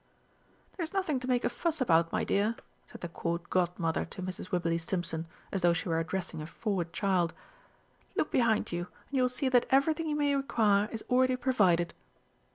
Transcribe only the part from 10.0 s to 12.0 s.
you may require is already provided."